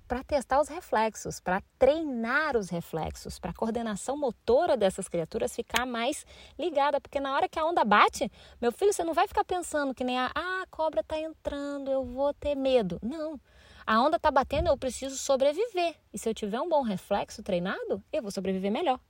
Para 0.07 0.23
testar 0.23 0.61
os 0.61 0.69
reflexos, 0.69 1.41
para 1.41 1.63
treinar 1.79 2.57
os 2.57 2.69
reflexos, 2.69 3.39
para 3.39 3.51
a 3.51 3.55
coordenação 3.55 4.17
motora 4.17 4.77
dessas 4.77 5.09
criaturas 5.09 5.55
ficar 5.55 5.87
mais 5.87 6.27
ligada, 6.59 7.01
porque 7.01 7.21
na 7.21 7.35
hora 7.35 7.49
que 7.49 7.59
a 7.59 7.65
onda 7.65 7.85
bate, 7.85 8.31
meu 8.61 8.73
filho, 8.73 8.93
você 8.93 9.05
não 9.05 9.15
vai 9.15 9.27
ficar 9.27 9.45
pensando 9.45 9.95
que 9.95 10.05
nem 10.05 10.19
a, 10.19 10.31
ah, 10.35 10.63
a 10.63 10.67
cobra 10.71 11.01
está 11.01 11.19
entrando, 11.19 11.91
eu 11.91 12.05
vou 12.05 12.35
ter 12.35 12.55
medo. 12.55 12.99
Não. 13.03 13.41
A 13.87 14.01
onda 14.01 14.17
está 14.17 14.31
batendo, 14.31 14.69
eu 14.69 14.77
preciso 14.77 15.17
sobreviver. 15.17 15.97
E 16.13 16.19
se 16.19 16.29
eu 16.29 16.35
tiver 16.35 16.61
um 16.61 16.69
bom 16.69 16.83
reflexo 16.83 17.43
treinado, 17.43 18.03
eu 18.13 18.23
vou 18.23 18.31
sobreviver 18.31 18.71
melhor. 18.71 19.01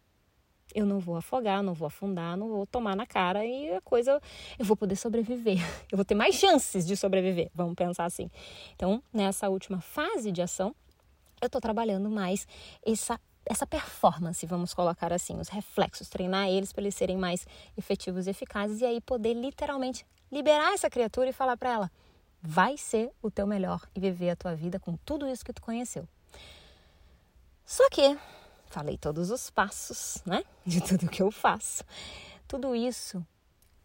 Eu 0.74 0.86
não 0.86 0.98
vou 0.98 1.16
afogar, 1.16 1.62
não 1.62 1.74
vou 1.74 1.86
afundar, 1.86 2.36
não 2.36 2.48
vou 2.48 2.66
tomar 2.66 2.96
na 2.96 3.06
cara 3.06 3.44
e 3.44 3.74
a 3.74 3.80
coisa 3.80 4.20
eu 4.58 4.64
vou 4.64 4.76
poder 4.76 4.96
sobreviver. 4.96 5.58
Eu 5.90 5.96
vou 5.96 6.04
ter 6.04 6.14
mais 6.14 6.34
chances 6.34 6.86
de 6.86 6.96
sobreviver, 6.96 7.50
vamos 7.54 7.74
pensar 7.74 8.04
assim. 8.06 8.30
Então, 8.74 9.02
nessa 9.12 9.48
última 9.48 9.80
fase 9.80 10.32
de 10.32 10.40
ação, 10.40 10.74
eu 11.40 11.46
estou 11.46 11.60
trabalhando 11.60 12.08
mais 12.08 12.46
essa 12.84 13.20
essa 13.44 13.66
performance, 13.66 14.46
vamos 14.46 14.72
colocar 14.72 15.12
assim, 15.12 15.38
os 15.38 15.48
reflexos, 15.48 16.08
treinar 16.08 16.48
eles 16.48 16.72
para 16.72 16.84
eles 16.84 16.94
serem 16.94 17.16
mais 17.16 17.44
efetivos 17.76 18.26
e 18.26 18.30
eficazes 18.30 18.80
e 18.80 18.84
aí 18.84 19.00
poder 19.00 19.34
literalmente 19.34 20.06
liberar 20.30 20.72
essa 20.72 20.88
criatura 20.88 21.30
e 21.30 21.32
falar 21.32 21.56
para 21.56 21.72
ela: 21.72 21.90
vai 22.40 22.76
ser 22.76 23.10
o 23.22 23.30
teu 23.30 23.46
melhor 23.46 23.86
e 23.94 24.00
viver 24.00 24.30
a 24.30 24.36
tua 24.36 24.54
vida 24.54 24.78
com 24.78 24.96
tudo 25.04 25.28
isso 25.28 25.44
que 25.44 25.52
tu 25.52 25.60
conheceu. 25.60 26.08
Só 27.64 27.88
que 27.90 28.18
falei 28.72 28.96
todos 28.96 29.30
os 29.30 29.50
passos, 29.50 30.22
né? 30.24 30.42
De 30.64 30.80
tudo 30.80 31.08
que 31.08 31.22
eu 31.22 31.30
faço. 31.30 31.84
Tudo 32.48 32.74
isso 32.74 33.24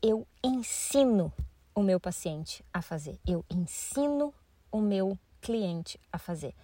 eu 0.01 0.25
ensino 0.41 1.31
o 1.75 1.83
meu 1.83 1.99
paciente 1.99 2.63
a 2.73 2.81
fazer. 2.81 3.19
Eu 3.27 3.43
ensino 3.49 4.33
o 4.71 4.79
meu 4.79 5.19
cliente 5.41 5.99
a 6.11 6.17
fazer. 6.17 6.55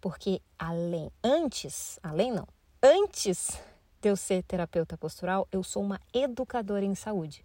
Porque 0.00 0.40
além 0.58 1.10
antes, 1.22 1.98
além 2.02 2.32
não, 2.32 2.46
antes 2.82 3.60
de 4.00 4.08
eu 4.08 4.16
ser 4.16 4.44
terapeuta 4.44 4.96
postural, 4.96 5.48
eu 5.50 5.62
sou 5.64 5.82
uma 5.82 6.00
educadora 6.12 6.84
em 6.84 6.94
saúde. 6.94 7.44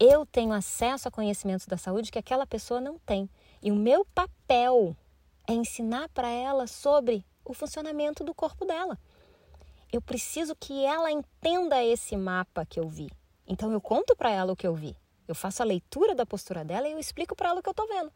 Eu 0.00 0.24
tenho 0.24 0.52
acesso 0.52 1.06
a 1.06 1.10
conhecimentos 1.10 1.66
da 1.66 1.76
saúde 1.76 2.10
que 2.10 2.18
aquela 2.18 2.46
pessoa 2.46 2.80
não 2.80 2.98
tem. 2.98 3.28
E 3.62 3.70
o 3.70 3.76
meu 3.76 4.06
papel 4.14 4.96
é 5.46 5.52
ensinar 5.52 6.08
para 6.08 6.28
ela 6.28 6.66
sobre 6.66 7.24
o 7.44 7.52
funcionamento 7.52 8.24
do 8.24 8.34
corpo 8.34 8.64
dela. 8.64 8.98
Eu 9.94 10.02
preciso 10.02 10.56
que 10.56 10.84
ela 10.84 11.08
entenda 11.08 11.80
esse 11.80 12.16
mapa 12.16 12.66
que 12.66 12.80
eu 12.80 12.88
vi. 12.88 13.08
Então 13.46 13.70
eu 13.70 13.80
conto 13.80 14.16
para 14.16 14.28
ela 14.28 14.52
o 14.52 14.56
que 14.56 14.66
eu 14.66 14.74
vi. 14.74 14.96
Eu 15.28 15.36
faço 15.36 15.62
a 15.62 15.64
leitura 15.64 16.16
da 16.16 16.26
postura 16.26 16.64
dela 16.64 16.88
e 16.88 16.90
eu 16.90 16.98
explico 16.98 17.36
para 17.36 17.50
ela 17.50 17.60
o 17.60 17.62
que 17.62 17.68
eu 17.68 17.70
estou 17.70 17.86
vendo. 17.86 18.10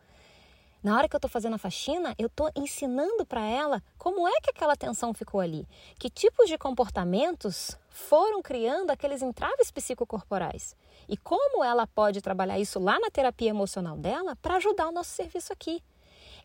Na 0.82 0.96
hora 0.96 1.08
que 1.08 1.14
eu 1.14 1.18
estou 1.18 1.30
fazendo 1.30 1.54
a 1.54 1.58
faxina, 1.58 2.16
eu 2.18 2.26
estou 2.26 2.50
ensinando 2.56 3.24
para 3.24 3.46
ela 3.46 3.80
como 3.96 4.26
é 4.26 4.40
que 4.40 4.50
aquela 4.50 4.74
tensão 4.74 5.14
ficou 5.14 5.40
ali, 5.40 5.68
que 6.00 6.10
tipos 6.10 6.48
de 6.48 6.58
comportamentos 6.58 7.78
foram 7.90 8.42
criando 8.42 8.90
aqueles 8.90 9.22
entraves 9.22 9.70
psicocorporais 9.70 10.74
e 11.08 11.16
como 11.16 11.62
ela 11.62 11.86
pode 11.86 12.20
trabalhar 12.20 12.58
isso 12.58 12.80
lá 12.80 12.98
na 12.98 13.08
terapia 13.08 13.50
emocional 13.50 13.96
dela 13.96 14.34
para 14.42 14.56
ajudar 14.56 14.88
o 14.88 14.92
nosso 14.92 15.10
serviço 15.10 15.52
aqui. 15.52 15.80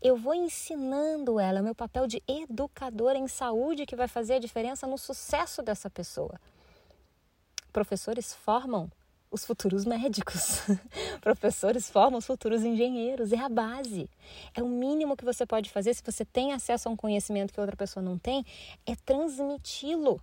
Eu 0.04 0.18
vou 0.18 0.34
ensinando 0.34 1.40
ela, 1.40 1.60
é 1.60 1.62
meu 1.62 1.74
papel 1.74 2.06
de 2.06 2.22
educadora 2.28 3.18
em 3.18 3.26
saúde 3.26 3.86
que 3.86 3.96
vai 3.96 4.10
fazer 4.10 4.34
a 4.34 4.40
diferença 4.40 4.86
no 4.86 4.98
sucesso 4.98 5.64
dessa 5.64 5.90
pessoa. 5.90 6.38
Professores 7.72 8.34
formam 8.34 8.92
os 9.32 9.46
futuros 9.46 9.86
médicos. 9.86 10.60
Professores 11.22 11.90
formam 11.90 12.20
os 12.20 12.26
futuros 12.26 12.66
engenheiros. 12.66 13.32
É 13.32 13.38
a 13.38 13.48
base. 13.48 14.10
É 14.54 14.62
o 14.62 14.68
mínimo 14.68 15.16
que 15.16 15.24
você 15.24 15.46
pode 15.46 15.70
fazer 15.70 15.94
se 15.94 16.04
você 16.06 16.26
tem 16.26 16.52
acesso 16.52 16.90
a 16.90 16.92
um 16.92 16.98
conhecimento 16.98 17.54
que 17.54 17.62
outra 17.62 17.78
pessoa 17.78 18.04
não 18.04 18.18
tem, 18.18 18.46
é 18.86 18.98
transmiti-lo. 19.06 20.22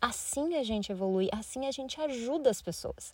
Assim 0.00 0.54
a 0.54 0.62
gente 0.62 0.92
evolui, 0.92 1.28
assim 1.32 1.66
a 1.66 1.72
gente 1.72 2.00
ajuda 2.00 2.48
as 2.48 2.62
pessoas. 2.62 3.10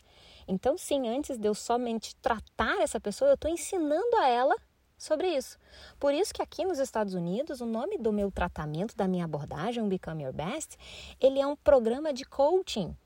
Então, 0.46 0.76
sim, 0.76 1.08
antes 1.08 1.38
de 1.38 1.48
eu 1.48 1.54
somente 1.54 2.14
tratar 2.16 2.82
essa 2.82 3.00
pessoa, 3.00 3.30
eu 3.30 3.34
estou 3.34 3.50
ensinando 3.50 4.14
a 4.16 4.28
ela 4.28 4.54
sobre 5.02 5.28
isso. 5.28 5.58
Por 5.98 6.14
isso 6.14 6.32
que 6.32 6.42
aqui 6.42 6.64
nos 6.64 6.78
Estados 6.78 7.14
Unidos, 7.14 7.60
o 7.60 7.66
nome 7.66 7.98
do 7.98 8.12
meu 8.12 8.30
tratamento, 8.30 8.96
da 8.96 9.08
minha 9.08 9.24
abordagem, 9.24 9.88
Become 9.88 10.24
Your 10.24 10.32
Best, 10.32 10.76
ele 11.20 11.40
é 11.40 11.46
um 11.46 11.56
programa 11.56 12.12
de 12.12 12.24
coaching 12.24 12.96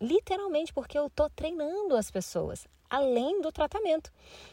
literalmente 0.00 0.72
porque 0.72 0.98
eu 0.98 1.06
estou 1.06 1.30
treinando 1.30 1.96
as 1.96 2.10
pessoas 2.10 2.66
além 2.88 3.40
do 3.40 3.50
tratamento. 3.50 4.12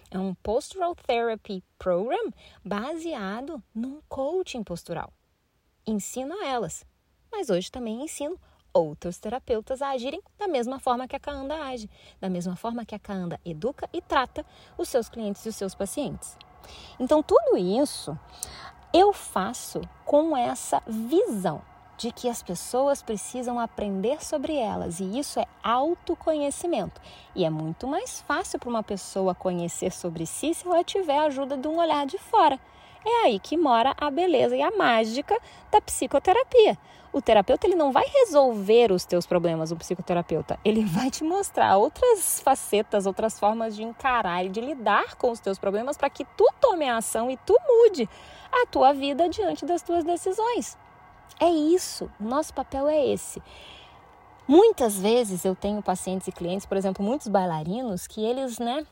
É 0.09 0.17
um 0.17 0.33
postural 0.33 0.95
therapy 0.95 1.63
program 1.77 2.31
baseado 2.63 3.61
num 3.73 4.01
coaching 4.07 4.63
postural. 4.63 5.13
Ensino 5.85 6.33
a 6.41 6.47
elas, 6.47 6.85
mas 7.31 7.49
hoje 7.49 7.71
também 7.71 8.03
ensino 8.03 8.39
outros 8.73 9.19
terapeutas 9.19 9.81
a 9.81 9.89
agirem 9.89 10.21
da 10.37 10.47
mesma 10.47 10.79
forma 10.79 11.07
que 11.07 11.15
a 11.15 11.19
Kaanda 11.19 11.55
age, 11.55 11.89
da 12.19 12.29
mesma 12.29 12.55
forma 12.55 12.85
que 12.85 12.95
a 12.95 12.99
Kaanda 12.99 13.39
educa 13.43 13.89
e 13.91 14.01
trata 14.01 14.45
os 14.77 14.89
seus 14.89 15.09
clientes 15.09 15.45
e 15.45 15.49
os 15.49 15.55
seus 15.55 15.75
pacientes. 15.75 16.37
Então, 16.99 17.23
tudo 17.23 17.57
isso 17.57 18.17
eu 18.93 19.13
faço 19.13 19.81
com 20.05 20.35
essa 20.35 20.81
visão 20.85 21.61
de 21.97 22.11
que 22.11 22.27
as 22.27 22.41
pessoas 22.41 23.03
precisam 23.03 23.59
aprender 23.59 24.23
sobre 24.25 24.55
elas 24.55 24.99
e 24.99 25.19
isso 25.19 25.39
é 25.39 25.45
autoconhecimento. 25.63 26.99
E 27.35 27.45
é 27.45 27.49
muito 27.49 27.87
mais 27.87 28.21
fácil 28.21 28.57
para 28.57 28.69
uma 28.69 28.81
pessoa 28.81 29.35
conhecer 29.35 29.91
sobre 29.91 30.25
si 30.25 30.53
se 30.53 30.67
ela 30.67 30.83
tiver 30.83 31.17
a 31.19 31.25
ajuda 31.25 31.55
de 31.55 31.67
um 31.67 31.77
olhar 31.77 32.07
de 32.07 32.17
fora. 32.17 32.59
É 33.05 33.25
aí 33.25 33.39
que 33.39 33.55
mora 33.55 33.95
a 33.99 34.09
beleza 34.09 34.55
e 34.55 34.61
a 34.61 34.71
mágica 34.71 35.39
da 35.71 35.79
psicoterapia. 35.79 36.77
O 37.13 37.21
terapeuta 37.21 37.67
ele 37.67 37.75
não 37.75 37.91
vai 37.91 38.05
resolver 38.07 38.91
os 38.91 39.03
teus 39.03 39.25
problemas, 39.25 39.71
o 39.71 39.75
psicoterapeuta. 39.75 40.57
Ele 40.63 40.85
vai 40.85 41.11
te 41.11 41.25
mostrar 41.25 41.75
outras 41.77 42.39
facetas, 42.39 43.05
outras 43.05 43.37
formas 43.37 43.75
de 43.75 43.83
encarar 43.83 44.45
e 44.45 44.49
de 44.49 44.61
lidar 44.61 45.15
com 45.15 45.29
os 45.29 45.41
teus 45.41 45.59
problemas 45.59 45.97
para 45.97 46.09
que 46.09 46.23
tu 46.37 46.47
tome 46.61 46.87
a 46.87 46.97
ação 46.97 47.29
e 47.29 47.35
tu 47.37 47.57
mude 47.67 48.07
a 48.51 48.65
tua 48.65 48.93
vida 48.93 49.27
diante 49.27 49.65
das 49.65 49.81
tuas 49.81 50.05
decisões. 50.05 50.77
É 51.39 51.49
isso, 51.49 52.09
nosso 52.19 52.53
papel 52.53 52.87
é 52.87 53.05
esse. 53.07 53.41
Muitas 54.47 54.99
vezes 54.99 55.43
eu 55.43 55.55
tenho 55.55 55.81
pacientes 55.81 56.27
e 56.27 56.31
clientes, 56.31 56.65
por 56.65 56.77
exemplo, 56.77 57.03
muitos 57.03 57.27
bailarinos, 57.27 58.07
que 58.07 58.23
eles, 58.23 58.57
né, 58.57 58.85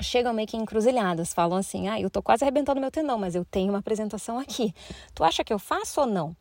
chegam 0.00 0.32
meio 0.32 0.48
que 0.48 0.56
encruzilhadas, 0.56 1.32
falam 1.32 1.58
assim: 1.58 1.88
ah, 1.88 2.00
eu 2.00 2.10
tô 2.10 2.22
quase 2.22 2.44
arrebentando 2.44 2.80
meu 2.80 2.90
tendão, 2.90 3.18
mas 3.18 3.34
eu 3.34 3.44
tenho 3.44 3.72
uma 3.72 3.78
apresentação 3.78 4.38
aqui. 4.38 4.74
Tu 5.14 5.22
acha 5.22 5.44
que 5.44 5.52
eu 5.52 5.58
faço 5.58 6.00
ou 6.00 6.06
não? 6.06 6.36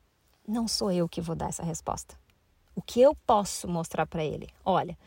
Não 0.48 0.68
sou 0.68 0.92
eu 0.92 1.08
que 1.08 1.22
vou 1.22 1.36
dar 1.36 1.50
essa 1.50 1.64
resposta. 1.64 2.18
O 2.76 2.82
que 2.82 3.02
eu 3.02 3.16
posso 3.28 3.68
mostrar 3.68 4.06
para 4.06 4.24
ele? 4.24 4.50
Olha, 4.66 4.98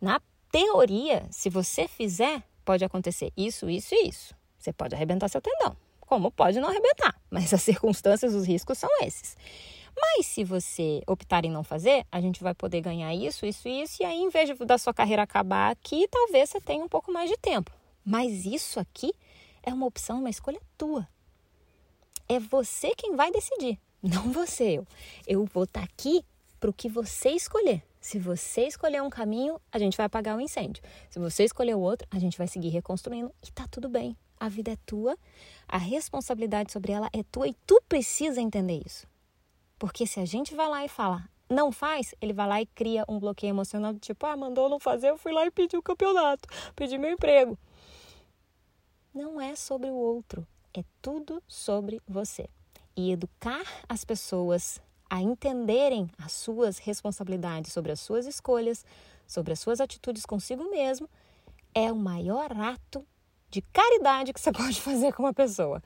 na 0.00 0.20
teoria, 0.50 1.26
se 1.30 1.48
você 1.48 1.86
fizer, 1.86 2.42
pode 2.64 2.84
acontecer 2.84 3.32
isso, 3.36 3.70
isso 3.70 3.94
e 3.94 4.08
isso. 4.08 4.34
Você 4.58 4.72
pode 4.72 4.94
arrebentar 4.94 5.28
seu 5.28 5.40
tendão 5.40 5.76
como 6.08 6.30
pode 6.30 6.58
não 6.58 6.70
arrebentar, 6.70 7.14
mas 7.30 7.52
as 7.52 7.62
circunstâncias, 7.62 8.34
os 8.34 8.46
riscos 8.46 8.78
são 8.78 8.88
esses. 9.02 9.36
Mas 10.00 10.26
se 10.26 10.42
você 10.42 11.02
optar 11.06 11.44
em 11.44 11.50
não 11.50 11.62
fazer, 11.62 12.06
a 12.10 12.20
gente 12.20 12.42
vai 12.42 12.54
poder 12.54 12.80
ganhar 12.80 13.12
isso, 13.14 13.44
isso 13.44 13.68
e 13.68 13.82
isso, 13.82 14.02
e 14.02 14.06
aí, 14.06 14.16
em 14.16 14.30
vez 14.30 14.56
da 14.58 14.78
sua 14.78 14.94
carreira 14.94 15.22
acabar 15.22 15.72
aqui, 15.72 16.08
talvez 16.08 16.50
você 16.50 16.60
tenha 16.60 16.82
um 16.82 16.88
pouco 16.88 17.12
mais 17.12 17.28
de 17.28 17.36
tempo. 17.36 17.70
Mas 18.04 18.46
isso 18.46 18.80
aqui 18.80 19.12
é 19.62 19.74
uma 19.74 19.86
opção, 19.86 20.20
uma 20.20 20.30
escolha 20.30 20.60
tua. 20.78 21.06
É 22.28 22.38
você 22.38 22.94
quem 22.94 23.16
vai 23.16 23.30
decidir, 23.30 23.78
não 24.02 24.32
você 24.32 24.78
eu. 24.78 24.86
Eu 25.26 25.44
vou 25.44 25.64
estar 25.64 25.80
tá 25.80 25.86
aqui 25.86 26.24
para 26.60 26.70
o 26.70 26.72
que 26.72 26.88
você 26.88 27.30
escolher. 27.30 27.82
Se 28.00 28.18
você 28.18 28.66
escolher 28.66 29.02
um 29.02 29.10
caminho, 29.10 29.60
a 29.72 29.78
gente 29.78 29.96
vai 29.96 30.06
apagar 30.06 30.36
o 30.36 30.40
incêndio. 30.40 30.82
Se 31.10 31.18
você 31.18 31.44
escolher 31.44 31.74
o 31.74 31.80
outro, 31.80 32.06
a 32.10 32.18
gente 32.18 32.38
vai 32.38 32.46
seguir 32.46 32.68
reconstruindo 32.68 33.32
e 33.46 33.50
tá 33.50 33.66
tudo 33.68 33.88
bem. 33.88 34.16
A 34.38 34.48
vida 34.48 34.70
é 34.70 34.76
tua, 34.86 35.18
a 35.66 35.78
responsabilidade 35.78 36.72
sobre 36.72 36.92
ela 36.92 37.08
é 37.12 37.24
tua 37.24 37.48
e 37.48 37.54
tu 37.66 37.82
precisa 37.88 38.40
entender 38.40 38.80
isso. 38.86 39.06
Porque 39.78 40.06
se 40.06 40.20
a 40.20 40.24
gente 40.24 40.54
vai 40.54 40.68
lá 40.68 40.84
e 40.84 40.88
fala, 40.88 41.28
não 41.50 41.72
faz, 41.72 42.14
ele 42.20 42.32
vai 42.32 42.46
lá 42.46 42.62
e 42.62 42.66
cria 42.66 43.04
um 43.08 43.18
bloqueio 43.18 43.50
emocional 43.50 43.92
do 43.92 43.98
tipo, 43.98 44.26
ah, 44.26 44.36
mandou 44.36 44.68
não 44.68 44.78
fazer, 44.78 45.10
eu 45.10 45.18
fui 45.18 45.32
lá 45.32 45.44
e 45.44 45.50
pedi 45.50 45.76
o 45.76 45.82
campeonato, 45.82 46.48
pedi 46.76 46.96
meu 46.98 47.10
emprego. 47.10 47.58
Não 49.12 49.40
é 49.40 49.56
sobre 49.56 49.90
o 49.90 49.94
outro, 49.94 50.46
é 50.72 50.84
tudo 51.02 51.42
sobre 51.48 52.00
você. 52.06 52.48
E 53.00 53.12
educar 53.12 53.62
as 53.88 54.04
pessoas 54.04 54.82
a 55.08 55.22
entenderem 55.22 56.10
as 56.18 56.32
suas 56.32 56.78
responsabilidades 56.78 57.72
sobre 57.72 57.92
as 57.92 58.00
suas 58.00 58.26
escolhas, 58.26 58.84
sobre 59.24 59.52
as 59.52 59.60
suas 59.60 59.80
atitudes 59.80 60.26
consigo 60.26 60.68
mesmo, 60.68 61.08
é 61.72 61.92
o 61.92 61.96
maior 61.96 62.50
ato 62.60 63.06
de 63.48 63.62
caridade 63.62 64.32
que 64.32 64.40
você 64.40 64.50
pode 64.52 64.80
fazer 64.80 65.12
com 65.12 65.22
uma 65.22 65.32
pessoa. 65.32 65.80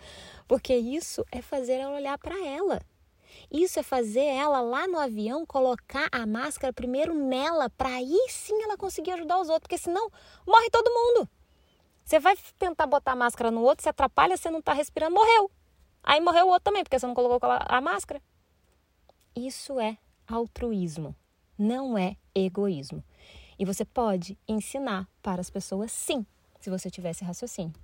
Porque 0.48 0.74
isso 0.74 1.22
é 1.30 1.42
fazer 1.42 1.74
ela 1.74 1.96
olhar 1.96 2.16
para 2.16 2.42
ela. 2.46 2.80
Isso 3.50 3.78
é 3.78 3.82
fazer 3.82 4.24
ela 4.24 4.62
lá 4.62 4.86
no 4.86 4.98
avião 4.98 5.44
colocar 5.44 6.08
a 6.10 6.24
máscara 6.24 6.72
primeiro 6.72 7.12
nela, 7.12 7.68
para 7.68 7.90
aí 7.90 8.26
sim 8.30 8.62
ela 8.62 8.78
conseguir 8.78 9.10
ajudar 9.10 9.38
os 9.38 9.50
outros, 9.50 9.64
porque 9.68 9.76
senão 9.76 10.10
morre 10.46 10.70
todo 10.70 10.90
mundo. 10.90 11.28
Você 12.02 12.18
vai 12.18 12.38
tentar 12.58 12.86
botar 12.86 13.12
a 13.12 13.16
máscara 13.16 13.50
no 13.50 13.60
outro, 13.60 13.82
se 13.82 13.88
atrapalha, 13.90 14.34
você 14.34 14.50
não 14.50 14.60
está 14.60 14.72
respirando, 14.72 15.14
morreu. 15.14 15.50
Aí 16.02 16.20
morreu 16.20 16.46
o 16.46 16.48
outro 16.48 16.64
também, 16.64 16.82
porque 16.82 16.98
você 16.98 17.06
não 17.06 17.14
colocou 17.14 17.48
a 17.50 17.80
máscara. 17.80 18.20
Isso 19.34 19.78
é 19.78 19.96
altruísmo, 20.26 21.14
não 21.58 21.96
é 21.96 22.16
egoísmo. 22.34 23.02
E 23.58 23.64
você 23.64 23.84
pode 23.84 24.36
ensinar 24.48 25.08
para 25.22 25.40
as 25.40 25.48
pessoas 25.48 25.92
sim 25.92 26.26
se 26.60 26.68
você 26.68 26.90
tivesse 26.90 27.24
raciocínio. 27.24 27.74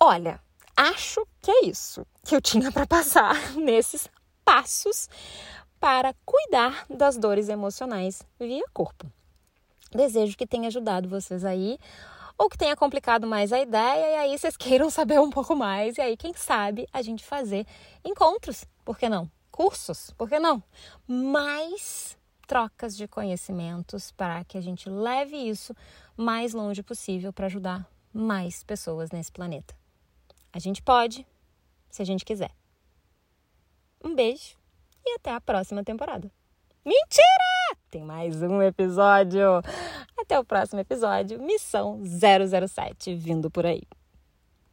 Olha, 0.00 0.40
acho 0.76 1.26
que 1.40 1.50
é 1.50 1.66
isso 1.66 2.06
que 2.24 2.34
eu 2.34 2.40
tinha 2.40 2.72
para 2.72 2.86
passar 2.86 3.34
nesses 3.54 4.08
passos 4.44 5.08
para 5.78 6.14
cuidar 6.24 6.86
das 6.88 7.16
dores 7.16 7.48
emocionais 7.48 8.22
via 8.38 8.64
corpo. 8.72 9.10
Desejo 9.90 10.36
que 10.36 10.46
tenha 10.46 10.68
ajudado 10.68 11.08
vocês 11.08 11.44
aí 11.44 11.78
ou 12.38 12.48
que 12.48 12.58
tenha 12.58 12.76
complicado 12.76 13.26
mais 13.26 13.52
a 13.52 13.60
ideia 13.60 14.10
e 14.10 14.14
aí 14.16 14.38
vocês 14.38 14.56
queiram 14.58 14.90
saber 14.90 15.20
um 15.20 15.30
pouco 15.30 15.54
mais 15.54 15.98
e 15.98 16.00
aí 16.00 16.16
quem 16.16 16.34
sabe 16.34 16.86
a 16.92 17.02
gente 17.02 17.24
fazer 17.24 17.66
encontros, 18.04 18.64
por 18.84 18.98
que 18.98 19.08
não? 19.08 19.30
Cursos, 19.50 20.10
por 20.16 20.28
que 20.28 20.38
não? 20.38 20.62
Mais 21.06 22.16
trocas 22.46 22.96
de 22.96 23.06
conhecimentos 23.06 24.10
para 24.12 24.44
que 24.44 24.58
a 24.58 24.60
gente 24.60 24.88
leve 24.88 25.36
isso 25.36 25.74
mais 26.16 26.52
longe 26.52 26.82
possível 26.82 27.32
para 27.32 27.46
ajudar 27.46 27.86
mais 28.12 28.62
pessoas 28.62 29.10
nesse 29.10 29.32
planeta. 29.32 29.74
A 30.52 30.58
gente 30.58 30.82
pode, 30.82 31.26
se 31.88 32.02
a 32.02 32.04
gente 32.04 32.24
quiser. 32.24 32.50
Um 34.04 34.14
beijo 34.14 34.56
e 35.04 35.14
até 35.14 35.30
a 35.32 35.40
próxima 35.40 35.82
temporada. 35.82 36.30
Mentira! 36.84 37.78
Tem 37.90 38.02
mais 38.02 38.42
um 38.42 38.60
episódio. 38.60 39.62
Até 40.22 40.38
o 40.38 40.44
próximo 40.44 40.80
episódio. 40.80 41.42
Missão 41.42 42.00
007 42.04 43.14
vindo 43.16 43.50
por 43.50 43.66
aí. 43.66 43.82